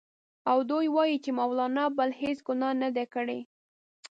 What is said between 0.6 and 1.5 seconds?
دوی وايي چې